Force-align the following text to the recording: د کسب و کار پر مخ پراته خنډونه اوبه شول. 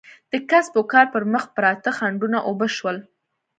د 0.31 0.33
کسب 0.49 0.73
و 0.79 0.81
کار 0.91 1.05
پر 1.13 1.23
مخ 1.33 1.43
پراته 1.55 1.89
خنډونه 1.97 2.37
اوبه 2.47 2.67
شول. 2.77 2.97